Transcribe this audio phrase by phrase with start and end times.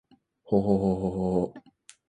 [0.41, 1.11] ほほほほ
[1.43, 1.73] ほっ h